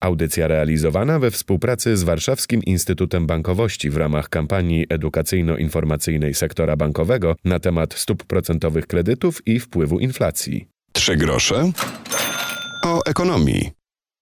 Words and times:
Audycja 0.00 0.48
realizowana 0.48 1.18
we 1.18 1.30
współpracy 1.30 1.96
z 1.96 2.02
Warszawskim 2.02 2.62
Instytutem 2.62 3.26
Bankowości 3.26 3.90
w 3.90 3.96
ramach 3.96 4.28
kampanii 4.28 4.86
edukacyjno-informacyjnej 4.88 6.34
sektora 6.34 6.76
bankowego 6.76 7.36
na 7.44 7.58
temat 7.60 7.94
stóp 7.94 8.24
procentowych 8.24 8.86
kredytów 8.86 9.46
i 9.46 9.60
wpływu 9.60 9.98
inflacji. 9.98 10.68
Trzy 10.92 11.16
grosze 11.16 11.72
o 12.84 13.04
ekonomii. 13.06 13.77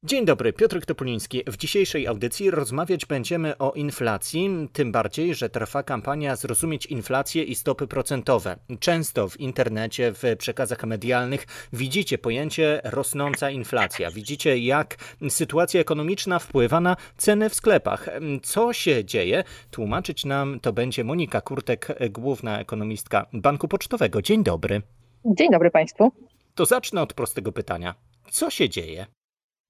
Dzień 0.06 0.24
dobry, 0.24 0.52
Piotr 0.52 0.86
Topuliński. 0.86 1.42
W 1.46 1.56
dzisiejszej 1.56 2.06
audycji 2.06 2.50
rozmawiać 2.50 3.06
będziemy 3.06 3.58
o 3.58 3.72
inflacji, 3.72 4.50
tym 4.72 4.92
bardziej, 4.92 5.34
że 5.34 5.48
trwa 5.50 5.82
kampania 5.82 6.36
Zrozumieć 6.36 6.86
inflację 6.86 7.42
i 7.42 7.54
stopy 7.54 7.86
procentowe. 7.86 8.56
Często 8.80 9.28
w 9.28 9.40
internecie, 9.40 10.12
w 10.12 10.36
przekazach 10.38 10.84
medialnych 10.84 11.46
widzicie 11.72 12.18
pojęcie 12.18 12.80
rosnąca 12.84 13.50
inflacja. 13.50 14.10
Widzicie, 14.10 14.58
jak 14.58 14.96
sytuacja 15.28 15.80
ekonomiczna 15.80 16.38
wpływa 16.38 16.80
na 16.80 16.96
ceny 17.16 17.50
w 17.50 17.54
sklepach. 17.54 18.08
Co 18.42 18.72
się 18.72 19.04
dzieje? 19.04 19.44
Tłumaczyć 19.70 20.24
nam 20.24 20.60
to 20.60 20.72
będzie 20.72 21.04
Monika 21.04 21.40
Kurtek, 21.40 21.98
główna 22.10 22.60
ekonomistka 22.60 23.26
Banku 23.32 23.68
Pocztowego. 23.68 24.22
Dzień 24.22 24.44
dobry. 24.44 24.82
Dzień 25.24 25.50
dobry 25.50 25.70
Państwu. 25.70 26.12
To 26.54 26.66
zacznę 26.66 27.02
od 27.02 27.14
prostego 27.14 27.52
pytania. 27.52 27.94
Co 28.30 28.50
się 28.50 28.68
dzieje? 28.68 29.06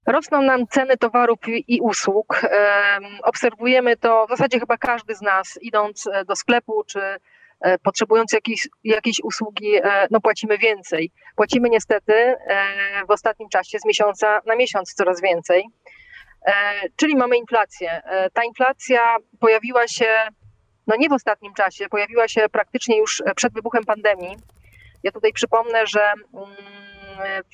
Rosną 0.07 0.41
nam 0.41 0.67
ceny 0.67 0.97
towarów 0.97 1.39
i 1.47 1.81
usług. 1.81 2.41
Obserwujemy 3.23 3.97
to 3.97 4.25
w 4.25 4.29
zasadzie 4.29 4.59
chyba 4.59 4.77
każdy 4.77 5.15
z 5.15 5.21
nas, 5.21 5.59
idąc 5.61 6.07
e, 6.07 6.25
do 6.25 6.35
sklepu 6.35 6.83
czy 6.83 6.99
e, 7.61 7.77
potrzebując 7.77 8.33
jakiejś, 8.33 8.67
jakiejś 8.83 9.19
usługi, 9.23 9.75
e, 9.75 10.07
no 10.11 10.21
płacimy 10.21 10.57
więcej. 10.57 11.11
Płacimy 11.35 11.69
niestety 11.69 12.35
w 13.07 13.11
ostatnim 13.11 13.49
czasie 13.49 13.79
z 13.79 13.85
miesiąca 13.85 14.41
na 14.45 14.55
miesiąc 14.55 14.93
coraz 14.93 15.21
więcej. 15.21 15.65
Czyli 16.95 17.15
mamy 17.15 17.37
inflację. 17.37 18.01
Ta 18.33 18.43
inflacja 18.43 19.15
pojawiła 19.39 19.87
się, 19.87 20.27
no 20.87 20.95
nie 20.95 21.09
w 21.09 21.13
ostatnim 21.13 21.53
czasie, 21.53 21.89
pojawiła 21.89 22.27
się 22.27 22.49
praktycznie 22.49 22.97
już 22.97 23.23
przed 23.35 23.53
wybuchem 23.53 23.83
pandemii. 23.83 24.37
Ja 25.03 25.11
tutaj 25.11 25.33
przypomnę, 25.33 25.87
że 25.87 26.01
mm, 26.33 26.76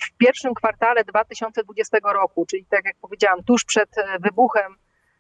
w 0.05 0.17
pierwszym 0.17 0.53
kwartale 0.53 1.03
2020 1.03 1.97
roku, 2.13 2.45
czyli 2.45 2.65
tak 2.65 2.85
jak 2.85 2.95
powiedziałam, 3.01 3.43
tuż 3.43 3.65
przed 3.65 3.97
e, 3.97 4.19
wybuchem 4.19 4.75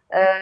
e, 0.09 0.37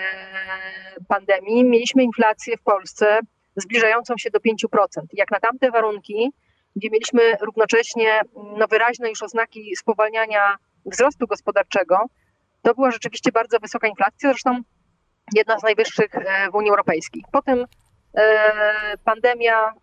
pandemii, 1.07 1.63
mieliśmy 1.63 2.03
inflację 2.03 2.57
w 2.57 2.63
Polsce 2.63 3.19
zbliżającą 3.55 4.13
się 4.17 4.29
do 4.29 4.39
5%. 4.39 4.85
Jak 5.13 5.31
na 5.31 5.39
tamte 5.39 5.71
warunki, 5.71 6.31
gdzie 6.75 6.89
mieliśmy 6.89 7.35
równocześnie 7.41 8.21
no, 8.57 8.67
wyraźne 8.67 9.09
już 9.09 9.23
oznaki 9.23 9.75
spowalniania 9.75 10.55
wzrostu 10.85 11.27
gospodarczego, 11.27 11.97
to 12.61 12.73
była 12.73 12.91
rzeczywiście 12.91 13.31
bardzo 13.31 13.59
wysoka 13.59 13.87
inflacja, 13.87 14.29
zresztą 14.29 14.61
jedna 15.35 15.59
z 15.59 15.63
najwyższych 15.63 16.15
e, 16.15 16.51
w 16.51 16.55
Unii 16.55 16.69
Europejskiej. 16.69 17.23
Potem 17.31 17.65
pandemia 19.05 19.73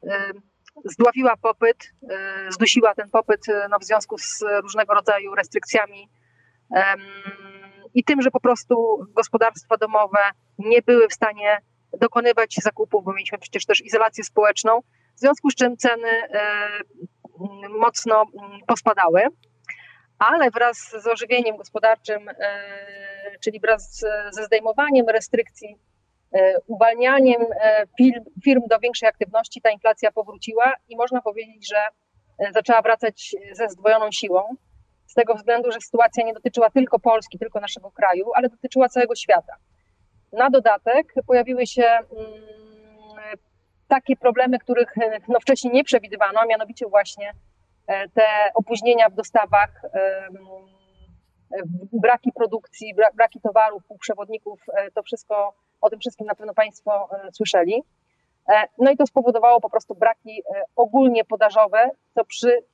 zdławiła 0.84 1.36
popyt, 1.36 1.92
y, 2.02 2.06
zdusiła 2.52 2.94
ten 2.94 3.10
popyt 3.10 3.48
y, 3.48 3.52
no, 3.70 3.78
w 3.78 3.84
związku 3.84 4.18
z 4.18 4.44
różnego 4.62 4.94
rodzaju 4.94 5.34
restrykcjami 5.34 6.08
i 7.94 8.04
tym, 8.04 8.22
że 8.22 8.30
po 8.30 8.40
prostu 8.40 9.06
gospodarstwa 9.14 9.76
domowe 9.76 10.18
nie 10.58 10.82
były 10.82 11.08
w 11.08 11.14
stanie 11.14 11.58
dokonywać 12.00 12.54
zakupów, 12.62 13.04
bo 13.04 13.12
mieliśmy 13.12 13.38
przecież 13.38 13.66
też 13.66 13.84
izolację 13.84 14.24
społeczną, 14.24 14.80
w 15.16 15.20
związku 15.20 15.50
z 15.50 15.54
czym 15.54 15.76
ceny 15.76 16.08
y, 16.08 16.28
mocno 17.68 18.22
mm, 18.22 18.60
pospadały. 18.66 19.22
Ale 20.18 20.50
wraz 20.50 20.94
z 21.02 21.06
ożywieniem 21.06 21.56
gospodarczym, 21.56 22.30
czyli 23.44 23.60
wraz 23.60 24.04
ze 24.30 24.44
zdejmowaniem 24.44 25.08
restrykcji 25.08 25.78
E, 25.78 25.87
uwalnianiem 26.66 27.42
e, 27.42 27.86
firm, 27.98 28.24
firm 28.44 28.62
do 28.70 28.78
większej 28.78 29.08
aktywności 29.08 29.60
ta 29.60 29.70
inflacja 29.70 30.12
powróciła 30.12 30.74
i 30.88 30.96
można 30.96 31.22
powiedzieć, 31.22 31.68
że 31.68 31.78
e, 32.38 32.52
zaczęła 32.52 32.82
wracać 32.82 33.36
ze 33.52 33.68
zdwojoną 33.68 34.12
siłą. 34.12 34.42
Z 35.06 35.14
tego 35.14 35.34
względu, 35.34 35.72
że 35.72 35.80
sytuacja 35.80 36.24
nie 36.24 36.34
dotyczyła 36.34 36.70
tylko 36.70 36.98
Polski, 36.98 37.38
tylko 37.38 37.60
naszego 37.60 37.90
kraju, 37.90 38.30
ale 38.34 38.48
dotyczyła 38.48 38.88
całego 38.88 39.14
świata. 39.14 39.52
Na 40.32 40.50
dodatek 40.50 41.14
pojawiły 41.26 41.66
się 41.66 41.82
mm, 41.82 42.08
takie 43.88 44.16
problemy, 44.16 44.58
których 44.58 44.94
no, 45.28 45.40
wcześniej 45.40 45.74
nie 45.74 45.84
przewidywano, 45.84 46.40
a 46.40 46.46
mianowicie 46.46 46.86
właśnie 46.86 47.32
te 48.14 48.24
opóźnienia 48.54 49.08
w 49.08 49.14
dostawach, 49.14 49.82
braki 51.92 52.32
produkcji, 52.32 52.94
braki 53.14 53.40
towarów, 53.40 53.84
półprzewodników, 53.84 54.60
to 54.94 55.02
wszystko 55.02 55.54
o 55.80 55.90
tym 55.90 56.00
wszystkim 56.00 56.26
na 56.26 56.34
pewno 56.34 56.54
Państwo 56.54 57.08
e, 57.12 57.32
słyszeli. 57.32 57.82
E, 58.48 58.68
no 58.78 58.90
i 58.90 58.96
to 58.96 59.06
spowodowało 59.06 59.60
po 59.60 59.70
prostu 59.70 59.94
braki 59.94 60.42
e, 60.54 60.62
ogólnie 60.76 61.24
podażowe, 61.24 61.90
co 62.14 62.24
przy 62.24 62.64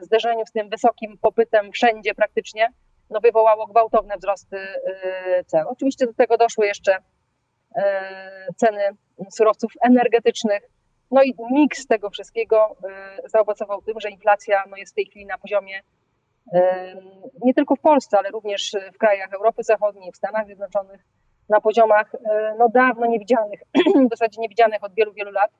zderzeniu 0.00 0.46
z 0.46 0.52
tym 0.52 0.68
wysokim 0.68 1.18
popytem 1.18 1.72
wszędzie 1.72 2.14
praktycznie, 2.14 2.68
no 3.10 3.20
wywołało 3.20 3.66
gwałtowne 3.66 4.16
wzrosty 4.16 4.56
cen. 5.46 5.64
Oczywiście 5.66 6.06
do 6.06 6.14
tego 6.14 6.36
doszły 6.36 6.66
jeszcze 6.66 6.96
ceny 8.56 8.80
surowców 9.30 9.72
energetycznych, 9.82 10.62
no 11.10 11.22
i 11.22 11.34
miks 11.52 11.86
tego 11.86 12.10
wszystkiego 12.10 12.76
zaowocował 13.24 13.82
tym, 13.82 14.00
że 14.00 14.10
inflacja 14.10 14.64
no 14.70 14.76
jest 14.76 14.92
w 14.92 14.96
tej 14.96 15.06
chwili 15.06 15.26
na 15.26 15.38
poziomie 15.38 15.80
nie 17.44 17.54
tylko 17.54 17.76
w 17.76 17.80
Polsce, 17.80 18.18
ale 18.18 18.30
również 18.30 18.72
w 18.94 18.98
krajach 18.98 19.32
Europy 19.32 19.62
Zachodniej, 19.62 20.12
w 20.12 20.16
Stanach 20.16 20.46
Zjednoczonych, 20.46 21.04
na 21.50 21.60
poziomach 21.60 22.14
e, 22.14 22.18
no, 22.58 22.68
dawno 22.68 23.06
niewidzianych, 23.06 23.60
w 24.06 24.10
zasadzie 24.10 24.40
niewidzianych 24.40 24.84
od 24.84 24.94
wielu, 24.94 25.12
wielu 25.12 25.30
lat. 25.30 25.50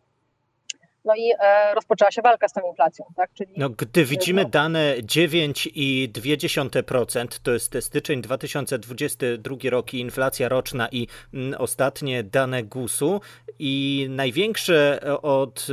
No 1.04 1.14
i 1.16 1.32
e, 1.40 1.74
rozpoczęła 1.74 2.10
się 2.10 2.22
walka 2.22 2.48
z 2.48 2.52
tą 2.52 2.60
inflacją. 2.68 3.04
Tak? 3.16 3.30
Czyli, 3.34 3.52
no, 3.56 3.70
gdy 3.70 4.04
widzimy 4.04 4.42
no, 4.42 4.48
dane 4.48 4.94
9,2%, 5.02 7.26
to 7.42 7.52
jest 7.52 7.76
styczeń 7.80 8.22
2022 8.22 9.56
rok 9.70 9.94
i 9.94 10.00
inflacja 10.00 10.48
roczna 10.48 10.88
i 10.88 11.06
m, 11.34 11.40
mm, 11.40 11.60
ostatnie 11.60 12.24
dane 12.24 12.62
GUS-u 12.62 13.20
i 13.58 14.06
największe 14.10 15.00
od 15.22 15.66
e, 15.70 15.72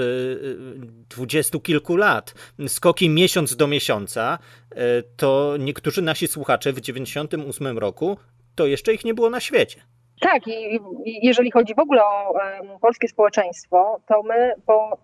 dwudziestu 1.10 1.60
kilku 1.60 1.96
lat 1.96 2.34
skoki 2.68 3.10
miesiąc 3.10 3.56
do 3.56 3.68
miesiąca, 3.68 4.40
e, 4.72 5.04
to 5.04 5.56
niektórzy 5.60 6.02
nasi 6.02 6.28
słuchacze 6.28 6.74
w 6.74 6.82
98 6.82 7.78
roku 7.78 8.18
to 8.58 8.66
jeszcze 8.66 8.94
ich 8.94 9.06
nie 9.06 9.14
było 9.14 9.30
na 9.30 9.40
świecie. 9.40 9.82
Tak, 10.22 10.48
i, 10.48 10.80
jeżeli 11.06 11.52
chodzi 11.52 11.76
w 11.76 11.80
ogóle 11.80 12.06
o 12.06 12.34
polskie 12.82 13.08
społeczeństwo, 13.08 14.02
to 14.08 14.24
my 14.24 14.54
po 14.66 14.98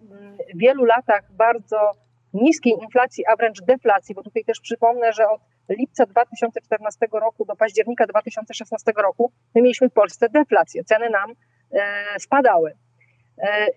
wielu 0.55 0.85
latach 0.85 1.31
bardzo 1.31 1.91
niskiej 2.33 2.73
inflacji, 2.83 3.25
a 3.25 3.35
wręcz 3.35 3.61
deflacji, 3.61 4.15
bo 4.15 4.23
tutaj 4.23 4.43
też 4.43 4.59
przypomnę, 4.59 5.13
że 5.13 5.29
od 5.29 5.41
lipca 5.69 6.05
2014 6.05 7.07
roku 7.11 7.45
do 7.45 7.55
października 7.55 8.05
2016 8.05 8.91
roku 8.97 9.31
my 9.55 9.61
mieliśmy 9.61 9.89
w 9.89 9.93
Polsce 9.93 10.29
deflację, 10.29 10.83
ceny 10.83 11.09
nam 11.09 11.31
e, 11.71 12.19
spadały. 12.19 12.73
E, 13.37 13.67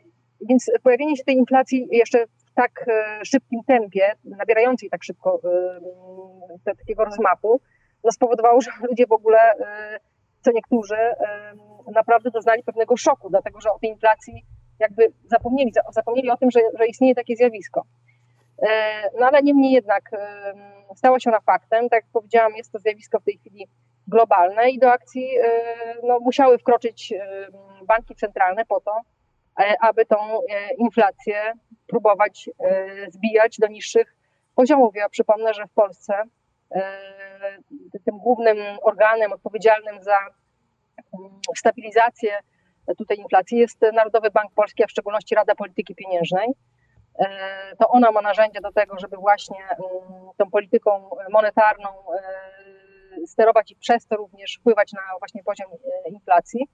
więc 0.49 0.71
pojawienie 0.83 1.17
się 1.17 1.25
tej 1.25 1.37
inflacji 1.37 1.89
jeszcze 1.91 2.27
w 2.27 2.55
tak 2.55 2.85
e, 2.89 3.25
szybkim 3.25 3.61
tempie, 3.67 4.13
nabierającej 4.25 4.91
tak 4.91 5.05
szybko 5.05 5.41
takiego 6.65 7.05
rozmachu, 7.05 7.61
no 8.05 8.13
spowodowało, 8.13 8.61
że 8.61 8.71
ludzie 8.89 9.07
w 9.07 9.13
ogóle 9.13 9.39
co 10.47 10.53
niektórzy 10.53 10.97
naprawdę 11.95 12.31
doznali 12.31 12.63
pewnego 12.63 12.97
szoku, 12.97 13.31
dlatego 13.31 13.61
że 13.61 13.73
o 13.73 13.79
tej 13.79 13.91
inflacji 13.91 14.45
jakby 14.79 15.13
zapomnieli, 15.25 15.73
zapomnieli 15.91 16.31
o 16.31 16.37
tym, 16.37 16.51
że, 16.51 16.61
że 16.79 16.87
istnieje 16.87 17.15
takie 17.15 17.37
zjawisko. 17.37 17.85
E, 18.63 18.69
no 19.21 19.27
ale 19.27 19.43
niemniej 19.43 19.73
jednak 19.73 20.11
stało 20.97 21.21
się 21.21 21.31
ona 21.31 21.41
faktem. 21.41 21.89
Tak 21.89 22.03
jak 22.03 22.13
powiedziałam, 22.13 22.53
jest 22.57 22.73
to 22.73 22.79
zjawisko 22.79 23.21
w 23.21 23.25
tej 23.25 23.39
chwili 23.39 23.67
globalne 24.07 24.71
i 24.71 24.79
do 24.79 24.93
akcji 24.93 25.29
e, 25.39 25.51
no, 26.03 26.19
musiały 26.21 26.59
wkroczyć 26.59 27.15
banki 27.87 28.15
centralne 28.15 28.65
po 28.65 28.81
to, 28.81 29.01
e, 29.61 29.75
aby 29.81 30.07
tą 30.07 30.17
inflację 30.79 31.53
próbować 31.87 32.51
zbijać 33.09 33.59
do 33.59 33.67
niższych 33.67 34.17
poziomów. 34.55 34.95
Ja 34.95 35.09
przypomnę, 35.09 35.55
że 35.55 35.67
w 35.67 35.73
Polsce 35.73 36.23
tym 38.05 38.19
głównym 38.19 38.57
organem 38.83 39.33
odpowiedzialnym 39.33 40.03
za 40.03 40.19
mm, 41.19 41.41
stabilizację 41.57 42.39
tutaj 42.99 43.17
inflacji 43.17 43.59
jest 43.59 43.79
Narodowy 43.95 44.31
Bank 44.31 44.53
Polski, 44.55 44.85
a 44.85 44.87
w 44.87 44.91
szczególności 44.91 45.35
Rada 45.35 45.55
Polityki 45.55 45.95
Pieniężnej. 45.95 46.49
E, 47.19 47.77
to 47.79 47.89
ona 47.89 48.11
ma 48.13 48.21
narzędzia 48.21 48.61
do 48.61 48.73
tego, 48.73 48.99
żeby 48.99 49.17
właśnie 49.17 49.57
mm, 49.57 50.31
tą 50.37 50.51
polityką 50.51 51.11
monetarną 51.31 51.89
e, 51.89 53.27
sterować 53.27 53.71
i 53.71 53.77
przez 53.77 54.07
to 54.07 54.17
również 54.17 54.57
wpływać 54.61 54.93
na 54.93 55.01
właśnie 55.19 55.43
poziom 55.45 55.67
e, 55.73 56.09
inflacji. 56.11 56.69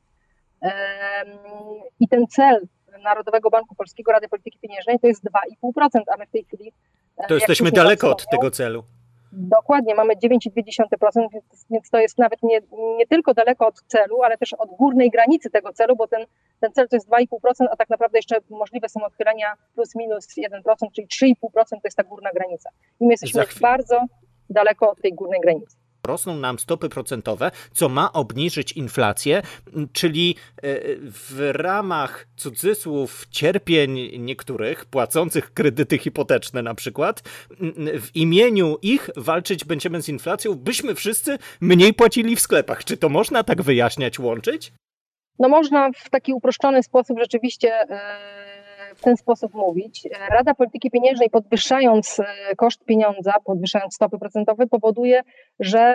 I 2.00 2.08
ten 2.08 2.26
cel 2.26 2.66
Narodowego 3.02 3.50
Banku 3.50 3.74
Polskiego, 3.74 4.12
Rady 4.12 4.28
Polityki 4.28 4.58
Pieniężnej 4.58 5.00
to 5.00 5.06
jest 5.06 5.24
2,5%, 5.24 6.00
a 6.14 6.16
my 6.16 6.26
w 6.26 6.30
tej 6.30 6.44
chwili. 6.44 6.72
To 7.28 7.34
jesteśmy 7.34 7.70
daleko 7.72 8.10
od 8.10 8.26
tego 8.30 8.50
celu. 8.50 8.84
Dokładnie, 9.32 9.94
mamy 9.94 10.14
9,2%, 10.14 11.26
więc 11.70 11.90
to 11.90 11.98
jest 11.98 12.18
nawet 12.18 12.42
nie, 12.42 12.60
nie 12.96 13.06
tylko 13.06 13.34
daleko 13.34 13.66
od 13.66 13.82
celu, 13.86 14.22
ale 14.22 14.38
też 14.38 14.52
od 14.52 14.70
górnej 14.70 15.10
granicy 15.10 15.50
tego 15.50 15.72
celu, 15.72 15.96
bo 15.96 16.08
ten, 16.08 16.26
ten 16.60 16.72
cel 16.72 16.88
to 16.88 16.96
jest 16.96 17.08
2,5%, 17.08 17.66
a 17.70 17.76
tak 17.76 17.90
naprawdę 17.90 18.18
jeszcze 18.18 18.36
możliwe 18.50 18.88
są 18.88 19.04
odchylenia 19.04 19.54
plus 19.74 19.94
minus 19.94 20.26
1%, 20.38 20.60
czyli 20.94 21.34
3,5% 21.34 21.36
to 21.70 21.80
jest 21.84 21.96
ta 21.96 22.04
górna 22.04 22.30
granica. 22.34 22.70
I 23.00 23.06
my 23.06 23.12
jesteśmy 23.12 23.44
bardzo 23.60 24.00
daleko 24.50 24.90
od 24.90 25.02
tej 25.02 25.14
górnej 25.14 25.40
granicy 25.40 25.81
rosną 26.06 26.36
nam 26.36 26.58
stopy 26.58 26.88
procentowe, 26.88 27.50
co 27.72 27.88
ma 27.88 28.12
obniżyć 28.12 28.72
inflację, 28.72 29.42
czyli 29.92 30.36
e, 30.56 30.60
w 30.98 31.50
ramach 31.52 32.26
cudzysłów 32.36 33.26
cierpień 33.30 34.18
niektórych 34.18 34.84
płacących 34.84 35.54
kredyty 35.54 35.98
hipoteczne 35.98 36.62
na 36.62 36.74
przykład, 36.74 37.22
w 38.00 38.16
imieniu 38.16 38.76
ich 38.82 39.10
walczyć 39.16 39.64
będziemy 39.64 40.02
z 40.02 40.08
inflacją, 40.08 40.54
byśmy 40.54 40.94
wszyscy 40.94 41.38
mniej 41.60 41.94
płacili 41.94 42.36
w 42.36 42.40
sklepach. 42.40 42.84
Czy 42.84 42.96
to 42.96 43.08
można 43.08 43.44
tak 43.44 43.62
wyjaśniać, 43.62 44.18
łączyć? 44.18 44.72
No 45.38 45.48
można 45.48 45.90
w 45.96 46.10
taki 46.10 46.32
uproszczony 46.32 46.82
sposób 46.82 47.18
rzeczywiście 47.18 47.68
yy 47.90 48.61
w 48.94 49.00
ten 49.00 49.16
sposób 49.16 49.54
mówić. 49.54 50.08
Rada 50.30 50.54
Polityki 50.54 50.90
Pieniężnej 50.90 51.30
podwyższając 51.30 52.20
e, 52.20 52.56
koszt 52.56 52.84
pieniądza, 52.84 53.34
podwyższając 53.44 53.94
stopy 53.94 54.18
procentowe 54.18 54.66
powoduje, 54.66 55.20
że 55.60 55.94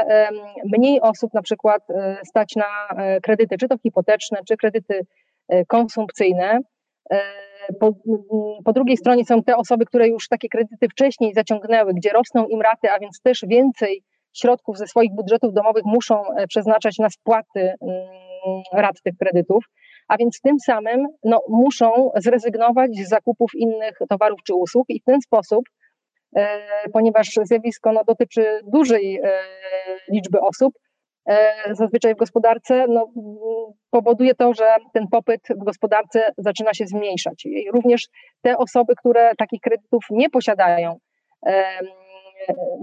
mniej 0.78 1.02
osób 1.02 1.34
na 1.34 1.42
przykład 1.42 1.90
e, 1.90 2.18
stać 2.26 2.56
na 2.56 2.98
e, 2.98 3.22
kredyty, 3.22 3.58
czy 3.58 3.68
to 3.68 3.78
hipoteczne, 3.78 4.40
czy 4.48 4.58
kredyty 4.58 5.06
konsumpcyjne. 5.68 6.60
Po, 7.80 7.94
po, 8.66 8.74
drugiej 8.74 8.98
stronie 8.98 9.26
są 9.26 9.44
te 9.44 9.56
osoby, 9.58 9.86
które 9.86 10.08
już 10.08 10.28
takie 10.28 10.50
kredyty 10.50 10.90
wcześniej 10.90 11.34
zaciągnęły, 11.34 11.94
gdzie 11.94 12.10
rosną 12.10 12.48
im 12.48 12.62
raty, 12.62 12.90
a 12.92 13.00
więc 13.00 13.22
też 13.22 13.46
więcej 13.48 14.04
środków 14.34 14.78
ze 14.78 14.88
swoich 14.88 15.16
budżetów 15.16 15.54
domowych 15.54 15.84
muszą 15.86 16.24
przeznaczać 16.50 16.98
na 16.98 17.10
spłaty 17.10 17.74
rat 18.74 19.02
tych 19.04 19.14
kredytów 19.18 19.66
a 20.08 20.18
więc 20.18 20.42
tym 20.42 20.60
samym 20.60 21.08
no, 21.24 21.42
muszą 21.50 22.12
zrezygnować 22.16 22.92
z 22.96 23.10
zakupów 23.10 23.52
innych 23.56 23.98
towarów 24.10 24.40
czy 24.44 24.56
usług 24.56 24.86
i 24.90 25.00
w 25.00 25.04
ten 25.04 25.22
sposób, 25.22 25.64
e, 26.36 26.60
ponieważ 26.94 27.30
zjawisko 27.44 27.92
no, 27.92 28.04
dotyczy 28.08 28.60
dużej 28.64 29.20
e, 29.24 29.30
liczby 30.12 30.42
osób, 30.42 30.74
e, 31.30 31.54
zazwyczaj 31.72 32.16
w 32.16 32.18
gospodarce, 32.18 32.86
no, 32.90 33.08
powoduje 33.90 34.36
to, 34.36 34.54
że 34.54 34.76
ten 34.94 35.08
popyt 35.08 35.42
w 35.50 35.64
gospodarce 35.64 36.32
zaczyna 36.38 36.74
się 36.74 36.88
zmniejszać. 36.88 37.46
I 37.46 37.72
również 37.72 38.08
te 38.42 38.58
osoby, 38.58 38.94
które 38.96 39.32
takich 39.38 39.62
kredytów 39.62 40.06
nie 40.10 40.30
posiadają, 40.30 41.00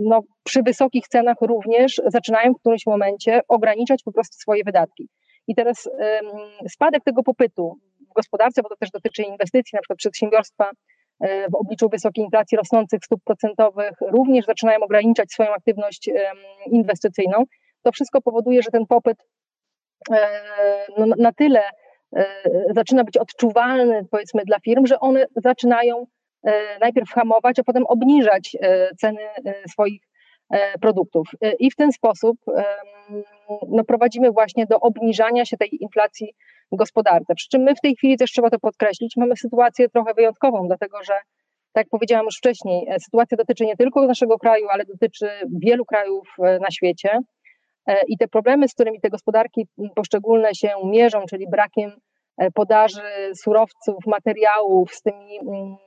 no, 0.00 0.21
przy 0.44 0.62
wysokich 0.62 1.09
cenach 1.09 1.37
również 1.41 2.03
zaczynają 2.06 2.53
w 2.53 2.61
którymś 2.61 2.87
momencie 2.87 3.41
ograniczać 3.49 4.03
po 4.05 4.12
prostu 4.12 4.37
swoje 4.37 4.65
wydatki. 4.65 5.09
I 5.49 5.55
teraz 5.55 5.88
spadek 6.69 7.05
tego 7.05 7.23
popytu 7.23 7.79
w 8.11 8.14
gospodarce, 8.14 8.62
bo 8.62 8.69
to 8.69 8.76
też 8.76 8.91
dotyczy 8.91 9.23
inwestycji, 9.23 9.76
na 9.76 9.81
przykład 9.81 9.99
przedsiębiorstwa 9.99 10.70
e, 11.20 11.50
w 11.50 11.55
obliczu 11.55 11.88
wysokiej 11.88 12.25
inflacji, 12.25 12.58
rosnących 12.58 13.05
stóp 13.05 13.20
procentowych, 13.25 13.93
również 14.00 14.46
zaczynają 14.46 14.81
ograniczać 14.81 15.32
swoją 15.32 15.55
aktywność 15.55 16.11
inwestycyjną. 16.67 17.44
To 17.82 17.93
wszystko 17.93 18.20
powoduje, 18.20 18.62
że 18.62 18.70
ten 18.70 18.87
popyt 18.87 19.19
e, 20.12 20.29
no, 20.99 21.06
na 21.19 21.32
tyle 21.32 21.62
e, 22.17 22.25
zaczyna 22.70 23.05
być 23.05 23.17
odczuwalny, 23.17 24.06
powiedzmy, 24.11 24.43
dla 24.44 24.58
firm, 24.58 24.87
że 24.87 25.00
one 25.00 25.26
zaczynają 25.37 26.06
najpierw 26.81 27.11
hamować, 27.11 27.58
a 27.58 27.64
potem 27.64 27.87
obniżać 27.87 28.56
ceny 29.00 29.20
swoich 29.69 30.02
produktów. 30.81 31.29
I 31.58 31.70
w 31.70 31.76
ten 31.76 31.93
sposób 31.93 32.37
no, 33.69 33.85
prowadzimy 33.85 34.31
właśnie 34.31 34.67
do 34.67 34.81
obniżania 34.81 35.44
się 35.44 35.56
tej 35.56 35.82
inflacji 35.82 36.35
w 36.73 36.76
gospodarce. 36.76 37.35
Przy 37.35 37.49
czym 37.49 37.62
my 37.62 37.75
w 37.75 37.81
tej 37.81 37.96
chwili 37.96 38.17
też 38.17 38.31
trzeba 38.31 38.50
to 38.50 38.58
podkreślić, 38.58 39.17
mamy 39.17 39.37
sytuację 39.37 39.88
trochę 39.88 40.14
wyjątkową, 40.14 40.67
dlatego 40.67 41.02
że 41.02 41.12
tak 41.73 41.85
jak 41.85 41.88
powiedziałam 41.88 42.25
już 42.25 42.37
wcześniej, 42.37 42.87
e, 42.88 43.00
sytuacja 43.00 43.37
dotyczy 43.37 43.67
nie 43.67 43.76
tylko 43.76 44.06
naszego 44.06 44.38
kraju, 44.38 44.67
ale 44.69 44.85
dotyczy 44.85 45.29
wielu 45.62 45.85
krajów 45.85 46.29
na 46.38 46.70
świecie. 46.70 47.19
I 48.08 48.19
te 48.19 48.29
problemy, 48.29 48.69
z 48.69 48.75
którymi 48.75 49.00
te 49.00 49.11
gospodarki 49.11 49.67
poszczególne 49.94 50.55
się 50.55 50.69
mierzą, 50.85 51.25
czyli 51.31 51.47
brakiem 51.50 51.93
podaży 52.55 53.02
surowców, 53.35 54.06
materiałów, 54.06 54.94
z 54.94 55.02
tymi 55.02 55.38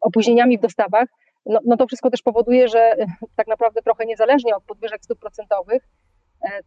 opóźnieniami 0.02 0.58
w 0.58 0.62
dostawach, 0.62 1.08
no, 1.46 1.60
no 1.66 1.78
to 1.78 1.88
wszystko 1.88 2.10
też 2.10 2.22
powoduje, 2.22 2.68
że 2.68 2.96
tak 3.36 3.48
naprawdę 3.48 3.82
trochę 3.82 4.06
niezależnie 4.06 4.56
od 4.56 4.64
podwyżek 4.64 5.04
stóp 5.04 5.20
procentowych, 5.20 5.84
E, 5.84 5.97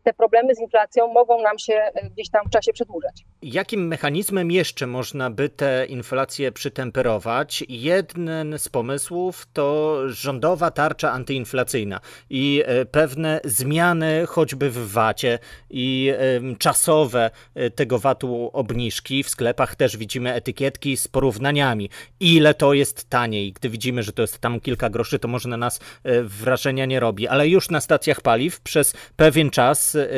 te 0.03 0.13
problemy 0.13 0.55
z 0.55 0.61
inflacją 0.61 1.13
mogą 1.13 1.43
nam 1.43 1.59
się 1.59 1.75
e, 1.75 2.11
gdzieś 2.11 2.31
tam 2.31 2.47
w 2.47 2.51
czasie 2.51 2.73
przedłużać. 2.73 3.25
Jakim 3.43 3.87
mechanizmem 3.87 4.51
jeszcze 4.51 4.87
można 4.87 5.31
by 5.31 5.49
tę 5.49 5.87
inflację 5.87 6.53
przytemperować? 6.53 7.65
Jeden 7.69 8.55
z 8.59 8.69
pomysłów 8.69 9.47
to 9.53 9.99
rządowa 10.09 10.71
tarcza 10.71 11.13
antyinflacyjna 11.13 12.01
i 12.31 12.63
e, 12.67 12.85
pewne 12.85 13.41
zmiany 13.45 14.27
choćby 14.27 14.71
w 14.71 14.93
VAT-ie 14.93 15.39
i 15.71 16.13
czasowe 16.59 17.31
tego 17.75 17.99
VAT-u 17.99 18.51
obniżki. 18.53 19.23
W 19.23 19.29
sklepach 19.29 19.77
też 19.77 19.97
widzimy 19.97 20.35
etykietki 20.35 20.97
z 20.97 21.09
porównaniami, 21.09 21.91
ile 22.21 22.55
to 22.55 22.75
jest 22.75 23.11
taniej. 23.11 23.53
Gdy 23.53 23.69
widzimy, 23.69 24.03
że 24.03 24.13
to 24.13 24.23
jest 24.23 24.39
tam 24.39 24.61
kilka 24.61 24.91
groszy, 24.91 25.19
to 25.19 25.29
może 25.29 25.49
na 25.49 25.57
nas 25.57 25.81
wrażenia 26.23 26.87
nie 26.87 27.01
robi, 27.01 27.29
ale 27.29 27.49
już 27.49 27.71
na 27.71 27.81
stacjach 27.81 28.21
paliw 28.21 28.61
przez 28.61 28.95
pewien 29.17 29.51
czas 29.51 29.70
czas 29.71 29.95
y, 29.95 30.09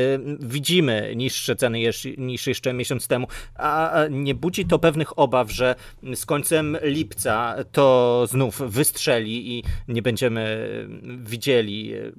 widzimy 0.40 1.12
niższe 1.16 1.56
ceny 1.56 1.78
niż 2.19 2.46
jeszcze 2.46 2.72
miesiąc 2.72 3.08
temu, 3.08 3.26
a 3.58 4.00
nie 4.10 4.34
budzi 4.34 4.66
to 4.66 4.78
pewnych 4.78 5.19
obaw, 5.19 5.50
że 5.50 5.75
z 6.14 6.26
końcem 6.26 6.76
lipca 6.82 7.54
to 7.72 8.26
znów 8.26 8.58
wystrzeli 8.58 9.58
i 9.58 9.62
nie 9.88 10.02
będziemy 10.02 10.69
widzieli 11.19 11.94
y, 11.94 12.12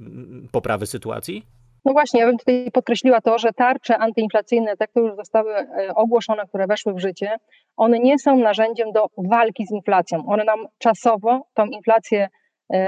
poprawy 0.51 0.85
sytuacji? 0.85 1.45
No 1.85 1.91
właśnie, 1.91 2.19
ja 2.19 2.25
bym 2.25 2.37
tutaj 2.37 2.71
podkreśliła 2.73 3.21
to, 3.21 3.39
że 3.39 3.53
tarcze 3.53 3.97
antyinflacyjne, 3.97 4.77
te, 4.77 4.87
które 4.87 5.05
już 5.05 5.15
zostały 5.15 5.53
e, 5.55 5.95
ogłoszone, 5.95 6.47
które 6.47 6.67
weszły 6.67 6.93
w 6.93 6.99
życie, 6.99 7.37
one 7.77 7.99
nie 7.99 8.19
są 8.19 8.35
narzędziem 8.37 8.91
do 8.91 9.07
walki 9.17 9.65
z 9.67 9.71
inflacją. 9.71 10.25
One 10.27 10.43
nam 10.43 10.67
czasowo 10.77 11.41
tą 11.53 11.65
inflację 11.65 12.27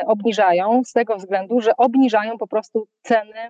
obniżają 0.08 0.82
z 0.86 0.92
tego 0.92 1.16
względu, 1.16 1.62
że 1.62 1.72
obniżają 1.78 2.38
po 2.38 2.48
prostu 2.48 2.88
ceny 3.02 3.50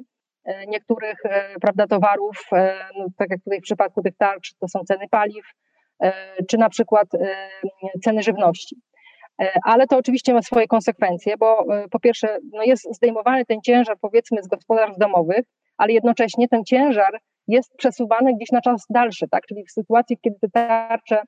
niektórych 0.67 1.25
e, 1.25 1.59
prawda, 1.61 1.87
towarów, 1.87 2.37
e, 2.53 2.75
no, 2.97 3.05
tak 3.17 3.29
jak 3.29 3.39
tutaj 3.43 3.59
w 3.59 3.63
przypadku 3.63 4.01
tych 4.01 4.17
tarcz, 4.17 4.53
to 4.59 4.67
są 4.67 4.79
ceny 4.79 5.05
paliw, 5.11 5.45
czy 6.49 6.57
na 6.57 6.69
przykład 6.69 7.07
ceny 8.03 8.23
żywności. 8.23 8.75
Ale 9.65 9.87
to 9.87 9.97
oczywiście 9.97 10.33
ma 10.33 10.41
swoje 10.41 10.67
konsekwencje, 10.67 11.37
bo 11.37 11.65
po 11.91 11.99
pierwsze 11.99 12.37
no 12.53 12.63
jest 12.63 12.95
zdejmowany 12.95 13.45
ten 13.45 13.61
ciężar 13.61 13.97
powiedzmy 14.01 14.43
z 14.43 14.47
gospodarstw 14.47 14.99
domowych, 14.99 15.45
ale 15.77 15.93
jednocześnie 15.93 16.47
ten 16.47 16.63
ciężar 16.63 17.19
jest 17.47 17.75
przesuwany 17.77 18.35
gdzieś 18.35 18.51
na 18.51 18.61
czas 18.61 18.85
dalszy, 18.89 19.27
tak? 19.31 19.45
Czyli 19.45 19.63
w 19.65 19.71
sytuacji, 19.71 20.17
kiedy 20.21 20.35
te 20.41 20.49
tarcze 20.49 21.21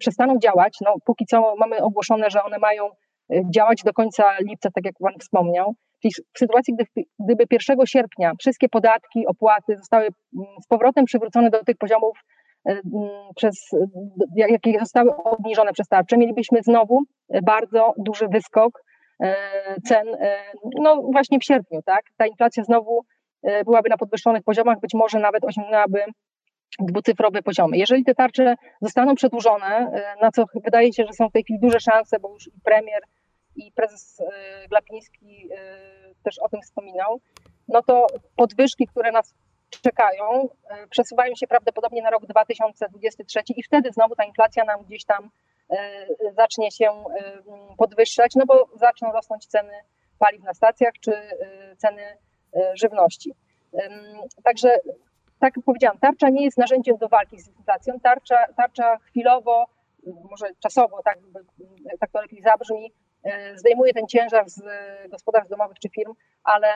przestaną 0.00 0.38
działać, 0.38 0.78
no 0.84 0.94
póki 1.04 1.26
co 1.26 1.54
mamy 1.56 1.82
ogłoszone, 1.82 2.30
że 2.30 2.42
one 2.42 2.58
mają 2.58 2.90
działać 3.54 3.82
do 3.84 3.92
końca 3.92 4.24
lipca, 4.40 4.70
tak 4.74 4.84
jak 4.84 4.94
Pan 5.00 5.14
wspomniał, 5.20 5.74
Czyli 6.02 6.14
w 6.34 6.38
sytuacji, 6.38 6.74
gdy, 6.74 6.84
gdyby 7.18 7.44
1 7.50 7.86
sierpnia 7.86 8.32
wszystkie 8.40 8.68
podatki, 8.68 9.26
opłaty 9.26 9.76
zostały 9.76 10.02
mm, 10.02 10.46
z 10.62 10.66
powrotem 10.66 11.04
przywrócone 11.04 11.50
do 11.50 11.64
tych 11.64 11.76
poziomów, 11.76 12.18
e, 12.68 12.70
mm, 12.70 12.82
przez, 13.36 13.70
jakie 14.36 14.78
zostały 14.78 15.16
obniżone 15.16 15.72
przez 15.72 15.88
tarczę, 15.88 16.16
mielibyśmy 16.16 16.62
znowu 16.62 17.02
bardzo 17.42 17.92
duży 17.96 18.28
wyskok 18.28 18.82
cen, 19.88 20.06
no 20.80 21.02
właśnie 21.12 21.38
w 21.38 21.44
sierpniu, 21.44 21.80
tak? 21.82 22.02
Ta 22.16 22.26
inflacja 22.26 22.64
znowu 22.64 23.00
byłaby 23.64 23.88
na 23.88 23.96
podwyższonych 23.96 24.42
poziomach, 24.42 24.80
być 24.80 24.94
może 24.94 25.18
nawet 25.18 25.44
osiągnęłaby 25.44 26.04
dwucyfrowe 26.78 27.42
poziomy. 27.42 27.76
Jeżeli 27.76 28.04
te 28.04 28.14
tarcze 28.14 28.54
zostaną 28.80 29.14
przedłużone, 29.14 29.90
na 30.22 30.30
co 30.30 30.44
wydaje 30.64 30.92
się, 30.92 31.04
że 31.06 31.12
są 31.12 31.28
w 31.28 31.32
tej 31.32 31.42
chwili 31.42 31.58
duże 31.60 31.80
szanse, 31.80 32.18
bo 32.20 32.32
już 32.32 32.50
premier 32.64 33.02
i 33.56 33.72
prezes 33.72 34.20
e, 34.20 34.68
Glapiński 34.68 35.48
e, 35.52 35.56
też 36.22 36.38
o 36.38 36.48
tym 36.48 36.62
wspominał, 36.62 37.20
no 37.68 37.82
to 37.82 38.06
podwyżki, 38.36 38.86
które 38.86 39.12
nas 39.12 39.34
czekają, 39.82 40.48
e, 40.68 40.86
przesuwają 40.86 41.34
się 41.34 41.46
prawdopodobnie 41.46 42.02
na 42.02 42.10
rok 42.10 42.26
2023 42.26 43.40
i 43.56 43.62
wtedy 43.62 43.92
znowu 43.92 44.14
ta 44.14 44.24
inflacja 44.24 44.64
nam 44.64 44.82
gdzieś 44.82 45.04
tam 45.04 45.30
zacznie 46.36 46.70
się 46.70 47.04
podwyższać, 47.78 48.34
no 48.34 48.46
bo 48.46 48.68
zaczną 48.74 49.12
rosnąć 49.12 49.46
ceny 49.46 49.72
paliw 50.18 50.42
na 50.42 50.54
stacjach 50.54 50.92
czy 51.00 51.12
ceny 51.76 52.02
żywności. 52.74 53.34
Także, 54.44 54.78
tak 55.38 55.56
jak 55.56 55.64
powiedziałam, 55.64 55.98
tarcza 55.98 56.28
nie 56.28 56.44
jest 56.44 56.58
narzędziem 56.58 56.96
do 56.96 57.08
walki 57.08 57.40
z 57.40 57.48
inflacją. 57.48 58.00
Tarcza, 58.00 58.46
tarcza 58.56 58.96
chwilowo, 58.98 59.66
może 60.30 60.46
czasowo, 60.60 61.02
tak, 61.02 61.18
tak 62.00 62.10
to 62.10 62.20
lepiej 62.20 62.42
zabrzmi, 62.42 62.92
zdejmuje 63.54 63.92
ten 63.92 64.06
ciężar 64.06 64.48
z 64.48 64.62
gospodarstw 65.10 65.50
domowych 65.50 65.78
czy 65.78 65.88
firm, 65.88 66.12
ale 66.46 66.66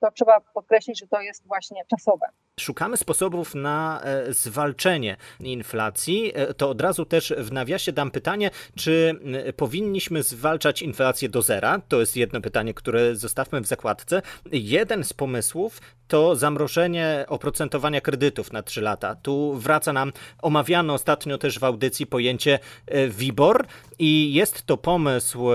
to 0.00 0.10
trzeba 0.10 0.40
podkreślić, 0.40 1.00
że 1.00 1.06
to 1.06 1.20
jest 1.20 1.46
właśnie 1.46 1.82
czasowe. 1.88 2.26
Szukamy 2.60 2.96
sposobów 2.96 3.54
na 3.54 4.00
e, 4.02 4.32
zwalczenie 4.32 5.16
inflacji. 5.40 6.32
E, 6.34 6.54
to 6.54 6.70
od 6.70 6.80
razu 6.80 7.04
też 7.04 7.34
w 7.38 7.52
nawiasie 7.52 7.92
dam 7.92 8.10
pytanie, 8.10 8.50
czy 8.76 9.20
powinniśmy 9.56 10.22
zwalczać 10.22 10.82
inflację 10.82 11.28
do 11.28 11.42
zera? 11.42 11.80
To 11.88 12.00
jest 12.00 12.16
jedno 12.16 12.40
pytanie, 12.40 12.74
które 12.74 13.16
zostawmy 13.16 13.60
w 13.60 13.66
zakładce. 13.66 14.22
Jeden 14.52 15.04
z 15.04 15.12
pomysłów 15.12 15.80
to 16.08 16.36
zamrożenie 16.36 17.24
oprocentowania 17.28 18.00
kredytów 18.00 18.52
na 18.52 18.62
3 18.62 18.80
lata. 18.80 19.14
Tu 19.14 19.54
wraca 19.54 19.92
nam 19.92 20.12
omawiano 20.42 20.94
ostatnio 20.94 21.38
też 21.38 21.58
w 21.58 21.64
audycji 21.64 22.06
pojęcie 22.06 22.58
e, 22.86 23.08
WIBOR 23.08 23.66
i 23.98 24.34
jest 24.34 24.66
to 24.66 24.76
pomysł 24.76 25.48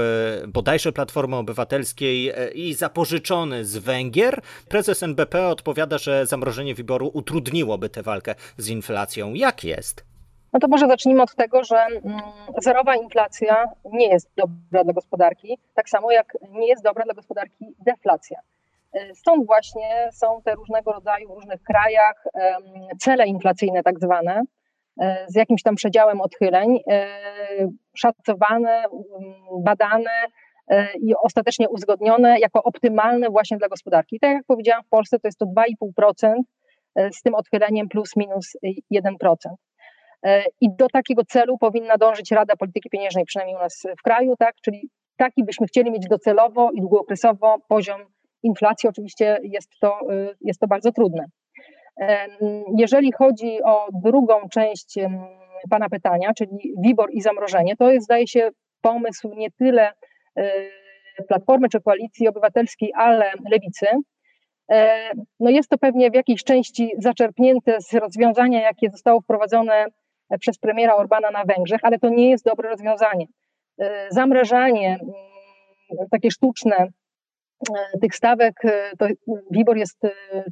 bodajże 0.47 0.91
Platformy 0.91 1.35
Obywatelskiej 1.35 2.33
i 2.53 2.73
zapożyczony 3.15 3.65
z 3.65 3.77
Węgier. 3.77 4.41
Prezes 4.69 5.03
NBP 5.03 5.47
odpowiada, 5.47 5.97
że 5.97 6.25
zamrożenie 6.25 6.75
wyboru 6.75 7.11
utrudniłoby 7.13 7.89
tę 7.89 8.03
walkę 8.03 8.35
z 8.57 8.69
inflacją. 8.69 9.33
Jak 9.33 9.63
jest? 9.63 10.05
No 10.53 10.59
to 10.59 10.67
może 10.67 10.87
zacznijmy 10.87 11.21
od 11.21 11.35
tego, 11.35 11.63
że 11.63 11.77
mm, 11.77 12.21
zerowa 12.57 12.95
inflacja 12.95 13.65
nie 13.93 14.07
jest 14.07 14.29
dobra 14.35 14.83
dla 14.83 14.93
gospodarki, 14.93 15.57
tak 15.75 15.89
samo 15.89 16.11
jak 16.11 16.37
nie 16.51 16.67
jest 16.67 16.83
dobra 16.83 17.05
dla 17.05 17.13
gospodarki 17.13 17.75
deflacja. 17.85 18.39
E, 18.93 19.15
stąd 19.15 19.45
właśnie 19.45 20.09
są 20.13 20.41
te 20.43 20.55
różnego 20.55 20.91
rodzaju 20.91 21.29
w 21.29 21.35
różnych 21.35 21.63
krajach 21.63 22.23
cele 22.99 23.27
inflacyjne, 23.27 23.83
tak 23.83 23.99
zwane, 23.99 24.41
e, 25.01 25.25
z 25.27 25.35
jakimś 25.35 25.63
tam 25.63 25.75
przedziałem 25.75 26.21
odchyleń, 26.21 26.79
e, 26.87 27.07
szacowane, 27.93 28.83
mm, 28.83 29.63
badane 29.63 30.27
i 31.01 31.13
ostatecznie 31.23 31.69
uzgodnione 31.69 32.39
jako 32.39 32.63
optymalne 32.63 33.29
właśnie 33.29 33.57
dla 33.57 33.67
gospodarki. 33.67 34.19
Tak 34.19 34.31
jak 34.31 34.45
powiedziałam, 34.47 34.83
w 34.83 34.89
Polsce 34.89 35.19
to 35.19 35.27
jest 35.27 35.37
to 35.37 35.45
2,5% 35.45 36.33
E, 36.95 37.11
z 37.11 37.21
tym 37.21 37.35
odchyleniem 37.35 37.89
plus 37.89 38.15
minus 38.15 38.57
1%. 38.91 39.35
E, 40.25 40.43
I 40.61 40.75
do 40.75 40.87
takiego 40.87 41.23
celu 41.25 41.57
powinna 41.57 41.97
dążyć 41.97 42.31
Rada 42.31 42.55
Polityki 42.55 42.89
Pieniężnej, 42.89 43.25
przynajmniej 43.25 43.57
u 43.57 43.59
nas 43.59 43.83
w 43.99 44.01
kraju, 44.01 44.35
tak? 44.39 44.55
czyli 44.61 44.89
taki 45.17 45.43
byśmy 45.43 45.67
chcieli 45.67 45.91
mieć 45.91 46.07
docelowo 46.07 46.71
i 46.71 46.81
długookresowo 46.81 47.57
poziom 47.67 48.01
inflacji. 48.43 48.89
Oczywiście 48.89 49.39
jest 49.43 49.69
to, 49.81 49.99
e, 50.11 50.35
jest 50.41 50.59
to 50.59 50.67
bardzo 50.67 50.91
trudne. 50.91 51.25
Jeżeli 52.77 53.11
chodzi 53.11 53.63
o 53.63 53.87
drugą 54.03 54.49
część 54.49 54.95
Pana 55.69 55.89
pytania, 55.89 56.33
czyli 56.37 56.73
WIBOR 56.83 57.09
i 57.11 57.21
zamrożenie, 57.21 57.75
to 57.75 57.91
jest, 57.91 58.05
zdaje 58.05 58.27
się, 58.27 58.49
pomysł 58.81 59.29
nie 59.35 59.51
tyle 59.51 59.91
Platformy 61.27 61.69
czy 61.69 61.81
Koalicji 61.81 62.27
Obywatelskiej, 62.27 62.91
ale 62.95 63.31
Lewicy, 63.51 63.87
E, 64.71 65.11
no 65.39 65.49
jest 65.49 65.69
to 65.69 65.77
pewnie 65.77 66.11
w 66.11 66.13
jakiejś 66.13 66.43
części 66.43 66.91
zaczerpnięte 66.97 67.81
z 67.81 67.93
rozwiązania, 67.93 68.61
jakie 68.61 68.89
zostało 68.89 69.21
wprowadzone 69.21 69.85
przez 70.39 70.57
premiera 70.57 70.95
Orbana 70.95 71.31
na 71.31 71.43
Węgrzech, 71.45 71.79
ale 71.83 71.99
to 71.99 72.09
nie 72.09 72.29
jest 72.29 72.45
dobre 72.45 72.69
rozwiązanie. 72.69 73.25
E, 73.79 74.07
zamrażanie, 74.09 74.87
mm, 74.87 76.07
takie 76.11 76.31
sztuczne 76.31 76.75
e, 76.75 77.99
tych 78.01 78.15
stawek, 78.15 78.53
to 78.99 79.07
WIBOR 79.51 79.77
jest, 79.77 80.01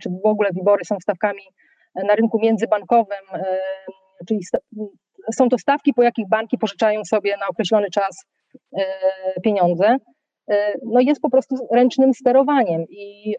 czy 0.02 0.10
w 0.24 0.26
ogóle 0.26 0.50
WIBORy 0.54 0.86
są 0.86 0.96
stawkami 1.00 1.42
na 1.96 2.16
rynku 2.16 2.40
międzybankowym, 2.40 3.42
czyli 4.28 4.40
są 5.34 5.50
to 5.50 5.58
stawki, 5.58 5.94
po 5.94 6.04
jakich 6.04 6.30
banki 6.30 6.58
pożyczają 6.58 7.06
sobie 7.06 7.38
na 7.38 7.48
określony 7.48 7.90
czas 7.90 8.26
pieniądze. 9.44 9.98
E, 10.52 10.74
no 10.86 11.00
jest 11.00 11.22
po 11.22 11.30
prostu 11.30 11.56
ręcznym 11.72 12.14
sterowaniem 12.14 12.86
i 12.90 13.36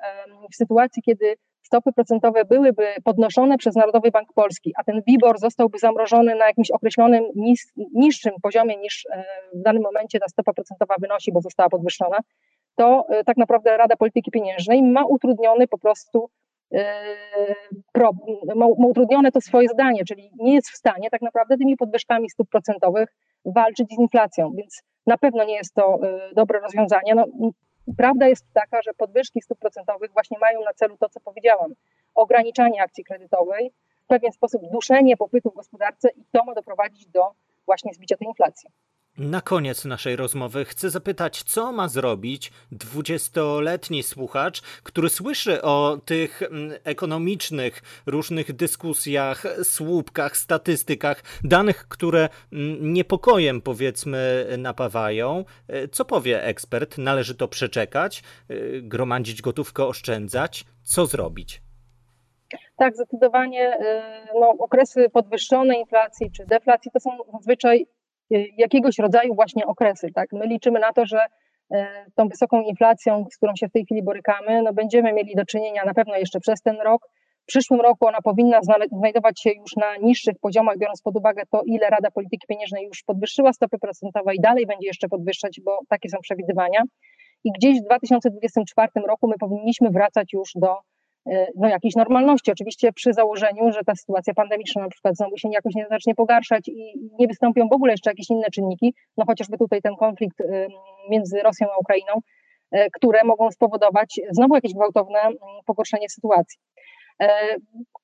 w 0.53 0.57
sytuacji, 0.57 1.03
kiedy 1.03 1.35
stopy 1.63 1.93
procentowe 1.93 2.45
byłyby 2.45 2.87
podnoszone 3.05 3.59
przez 3.59 3.77
Narodowy 3.77 4.11
Bank 4.11 4.29
Polski, 4.35 4.73
a 4.79 4.85
ten 4.85 5.03
WIBOR 5.07 5.39
zostałby 5.39 5.79
zamrożony 5.79 6.35
na 6.35 6.47
jakimś 6.47 6.71
określonym 6.71 7.25
nis, 7.35 7.73
niższym 7.95 8.33
poziomie 8.43 8.77
niż 8.77 9.07
e, 9.13 9.25
w 9.55 9.63
danym 9.63 9.83
momencie 9.83 10.19
ta 10.19 10.29
stopa 10.29 10.53
procentowa 10.53 10.95
wynosi, 11.01 11.33
bo 11.33 11.41
została 11.41 11.69
podwyższona, 11.69 12.19
to 12.77 13.05
e, 13.09 13.25
tak 13.25 13.37
naprawdę 13.37 13.77
Rada 13.77 13.97
Polityki 13.97 14.31
Pieniężnej 14.31 14.83
ma 14.83 15.05
utrudniony 15.05 15.69
po 15.69 15.79
prostu 15.79 16.31
ma 18.55 18.67
utrudnione 18.67 19.33
to 19.33 19.41
swoje 19.41 19.69
zdanie, 19.69 20.05
czyli 20.05 20.31
nie 20.39 20.55
jest 20.55 20.71
w 20.71 20.77
stanie 20.77 21.11
tak 21.11 21.23
naprawdę 21.23 21.57
tymi 21.57 21.77
podwyżkami 21.77 22.31
stóp 22.31 22.49
procentowych 22.51 23.09
walczyć 23.45 23.89
z 23.89 23.99
inflacją, 23.99 24.53
więc 24.57 24.83
na 25.07 25.19
pewno 25.19 25.45
nie 25.45 25.55
jest 25.55 25.75
to 25.75 25.99
y, 26.31 26.35
dobre 26.35 26.61
rozwiązanie. 26.61 27.15
No, 27.15 27.27
prawda 27.97 28.29
jest 28.29 28.47
taka, 28.53 28.83
że 28.83 28.95
podwyżki 28.95 29.41
stóp 29.43 29.59
procentowych 29.59 30.13
właśnie 30.13 30.39
mają 30.39 30.65
na 30.65 30.73
celu 30.75 30.97
to, 30.97 31.09
co 31.09 31.21
powiedziałam, 31.21 31.75
ograniczanie 32.15 32.83
akcji 32.83 33.05
kredytowej, 33.05 33.73
w 34.05 34.07
pewien 34.07 34.33
sposób 34.33 34.63
duszenie 34.73 35.17
popytu 35.17 35.51
w 35.51 35.55
gospodarce 35.55 36.09
i 36.17 36.25
to 36.33 36.45
ma 36.45 36.55
doprowadzić 36.55 37.07
do 37.07 37.31
właśnie 37.67 37.95
zbicia 37.95 38.17
tej 38.17 38.29
inflacji. 38.29 38.71
Na 39.19 39.41
koniec 39.41 39.85
naszej 39.85 40.17
rozmowy 40.17 40.65
chcę 40.65 40.91
zapytać, 40.91 41.43
co 41.43 41.73
ma 41.73 41.89
zrobić 41.89 42.53
dwudziestoletni 42.73 44.03
słuchacz, 44.03 44.63
który 44.63 45.09
słyszy 45.09 45.63
o 45.63 45.99
tych 46.05 46.43
mm, 46.43 46.73
ekonomicznych 46.85 47.83
różnych 48.07 48.53
dyskusjach, 48.53 49.45
słupkach, 49.63 50.37
statystykach, 50.37 51.23
danych, 51.45 51.89
które 51.89 52.29
mm, 52.53 52.93
niepokojem 52.93 53.61
powiedzmy 53.61 54.47
napawają. 54.59 55.45
E, 55.69 55.89
co 55.89 56.05
powie 56.05 56.45
ekspert? 56.45 56.99
Należy 56.99 57.35
to 57.35 57.49
przeczekać, 57.49 58.23
e, 58.49 58.55
gromadzić 58.81 59.43
gotówkę, 59.43 59.85
oszczędzać. 59.85 60.65
Co 60.83 61.07
zrobić? 61.07 61.63
Tak, 62.77 62.95
zdecydowanie 62.95 63.79
e, 63.79 64.27
no, 64.41 64.49
okresy 64.59 65.11
podwyższonej 65.11 65.81
inflacji 65.81 66.31
czy 66.31 66.47
deflacji 66.47 66.91
to 66.91 67.01
są 67.01 67.11
zazwyczaj 67.33 67.87
jakiegoś 68.57 68.99
rodzaju 68.99 69.35
właśnie 69.35 69.67
okresy. 69.67 70.09
Tak? 70.15 70.29
My 70.33 70.47
liczymy 70.47 70.81
na 70.81 70.93
to, 70.93 71.07
że 71.07 71.27
y, 71.75 71.77
tą 72.15 72.29
wysoką 72.29 72.63
inflacją, 72.63 73.25
z 73.33 73.37
którą 73.37 73.53
się 73.57 73.69
w 73.69 73.73
tej 73.73 73.85
chwili 73.85 74.03
borykamy, 74.03 74.63
no 74.63 74.73
będziemy 74.73 75.13
mieli 75.13 75.35
do 75.35 75.45
czynienia 75.45 75.85
na 75.85 75.95
pewno 75.95 76.17
jeszcze 76.17 76.41
przez 76.41 76.63
ten 76.63 76.77
rok. 76.81 77.09
W 77.43 77.47
przyszłym 77.47 77.81
roku 77.81 78.07
ona 78.07 78.19
powinna 78.23 78.61
znajdować 78.93 79.41
się 79.41 79.51
już 79.51 79.77
na 79.77 79.97
niższych 79.97 80.35
poziomach, 80.41 80.79
biorąc 80.79 81.03
pod 81.03 81.17
uwagę 81.17 81.43
to, 81.51 81.63
ile 81.67 81.91
Rada 81.91 82.11
Polityki 82.11 82.47
Pieniężnej 82.49 82.85
już 82.87 83.03
podwyższyła 83.03 83.53
stopy 83.53 83.79
procentowe 83.79 84.35
i 84.35 84.41
dalej 84.41 84.67
będzie 84.67 84.87
jeszcze 84.87 85.09
podwyższać, 85.09 85.61
bo 85.65 85.79
takie 85.89 86.09
są 86.09 86.19
przewidywania. 86.23 86.83
I 87.45 87.51
gdzieś 87.53 87.81
w 87.81 87.85
2024 87.85 88.89
roku 89.07 89.29
my 89.29 89.35
powinniśmy 89.41 89.91
wracać 89.91 90.33
już 90.33 90.51
do 90.55 90.77
no, 91.57 91.69
jakiejś 91.69 91.97
normalności. 91.97 92.53
Oczywiście 92.53 92.93
przy 92.93 93.13
założeniu, 93.13 93.73
że 93.73 93.85
ta 93.87 93.95
sytuacja 93.95 94.35
pandemiczna 94.35 94.83
na 94.83 94.89
przykład 94.89 95.17
znowu 95.17 95.39
się 95.39 95.49
jakoś 95.53 95.75
nie 95.75 95.87
zacznie 95.91 96.15
pogarszać 96.15 96.69
i 96.69 96.95
nie 97.19 97.27
wystąpią 97.27 97.69
w 97.69 97.73
ogóle 97.73 97.93
jeszcze 97.93 98.11
jakieś 98.11 98.31
inne 98.31 98.51
czynniki, 98.53 98.95
no 99.17 99.25
chociażby 99.27 99.59
tutaj 99.59 99.83
ten 99.83 99.97
konflikt 99.97 100.43
między 101.11 101.41
Rosją 101.43 101.67
a 101.77 101.79
Ukrainą, 101.79 102.13
e, 102.71 102.91
które 102.91 103.25
mogą 103.25 103.51
spowodować 103.51 104.21
znowu 104.31 104.55
jakieś 104.55 104.75
gwałtowne 104.75 105.19
pogorszenie 105.67 106.09
sytuacji. 106.09 106.59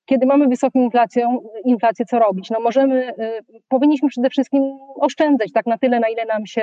Kiedy 0.05 0.27
mamy 0.27 0.49
wysoką 0.49 0.81
inflację, 0.81 1.39
inflację 1.65 2.05
co 2.05 2.19
robić? 2.19 2.51
No 2.51 2.61
możemy, 2.61 3.15
powinniśmy 3.69 4.09
przede 4.09 4.31
wszystkim 4.31 4.79
oszczędzać 5.01 5.53
tak 5.53 5.67
na 5.67 5.79
tyle, 5.79 6.01
na 6.01 6.09
ile 6.09 6.25
nam 6.25 6.47
się 6.47 6.63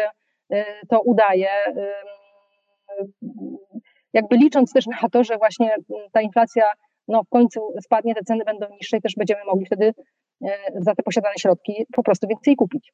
to 0.89 1.01
udaje 1.01 1.49
jakby 4.17 4.37
licząc 4.37 4.73
też 4.73 4.85
na 4.87 5.09
to, 5.09 5.23
że 5.23 5.37
właśnie 5.37 5.73
mm, 5.73 6.09
ta 6.11 6.21
inflacja 6.21 6.63
no, 7.07 7.23
w 7.23 7.29
końcu 7.29 7.59
spadnie, 7.83 8.15
te 8.15 8.23
ceny 8.23 8.43
będą 8.45 8.65
niższe 8.69 8.97
i 8.97 9.01
też 9.01 9.13
będziemy 9.17 9.41
mogli 9.45 9.65
wtedy 9.65 9.93
e, 10.41 10.49
za 10.75 10.95
te 10.95 11.03
posiadane 11.03 11.35
środki 11.39 11.73
po 11.93 12.03
prostu 12.03 12.27
więcej 12.27 12.55
kupić. 12.55 12.93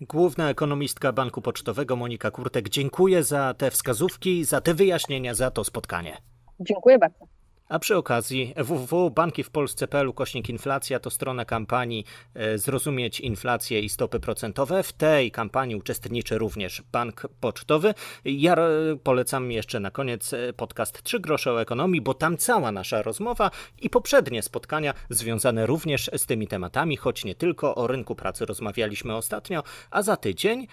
Główna 0.00 0.50
ekonomistka 0.50 1.12
Banku 1.12 1.42
Pocztowego 1.42 1.96
Monika 1.96 2.30
Kurtek, 2.30 2.68
dziękuję 2.68 3.22
za 3.22 3.54
te 3.58 3.70
wskazówki, 3.70 4.44
za 4.44 4.60
te 4.60 4.74
wyjaśnienia, 4.74 5.34
za 5.34 5.50
to 5.50 5.64
spotkanie. 5.64 6.16
Dziękuję 6.60 6.98
bardzo. 6.98 7.33
A 7.68 7.78
przy 7.78 7.96
okazji 7.96 8.54
www.bankivpolsce.pl 8.56 10.12
kośnik 10.12 10.48
inflacja 10.48 11.00
to 11.00 11.10
strona 11.10 11.44
kampanii 11.44 12.04
e, 12.34 12.58
Zrozumieć 12.58 13.20
inflację 13.20 13.80
i 13.80 13.88
stopy 13.88 14.20
procentowe. 14.20 14.82
W 14.82 14.92
tej 14.92 15.30
kampanii 15.30 15.76
uczestniczy 15.76 16.38
również 16.38 16.82
Bank 16.92 17.26
Pocztowy. 17.40 17.94
Ja 18.24 18.56
polecam 19.02 19.52
jeszcze 19.52 19.80
na 19.80 19.90
koniec 19.90 20.32
e, 20.32 20.52
podcast 20.52 21.02
3 21.02 21.20
grosze 21.20 21.52
o 21.52 21.60
ekonomii, 21.60 22.00
bo 22.00 22.14
tam 22.14 22.36
cała 22.36 22.72
nasza 22.72 23.02
rozmowa 23.02 23.50
i 23.82 23.90
poprzednie 23.90 24.42
spotkania 24.42 24.94
związane 25.10 25.66
również 25.66 26.10
z 26.16 26.26
tymi 26.26 26.48
tematami, 26.48 26.96
choć 26.96 27.24
nie 27.24 27.34
tylko 27.34 27.74
o 27.74 27.86
rynku 27.86 28.14
pracy 28.14 28.46
rozmawialiśmy 28.46 29.16
ostatnio, 29.16 29.62
a 29.90 30.02
za 30.02 30.16
tydzień 30.16 30.66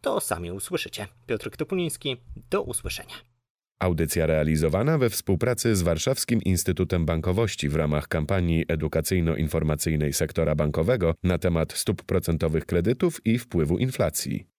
to 0.00 0.20
sami 0.20 0.52
usłyszycie. 0.52 1.06
Piotr 1.26 1.50
Topuliński, 1.50 2.16
do 2.50 2.62
usłyszenia. 2.62 3.31
Audycja 3.82 4.26
realizowana 4.26 4.98
we 4.98 5.10
współpracy 5.10 5.76
z 5.76 5.82
Warszawskim 5.82 6.42
Instytutem 6.42 7.06
Bankowości 7.06 7.68
w 7.68 7.76
ramach 7.76 8.08
kampanii 8.08 8.64
edukacyjno-informacyjnej 8.68 10.12
sektora 10.12 10.54
bankowego 10.54 11.14
na 11.22 11.38
temat 11.38 11.72
stóp 11.72 12.02
procentowych 12.02 12.66
kredytów 12.66 13.26
i 13.26 13.38
wpływu 13.38 13.78
inflacji. 13.78 14.51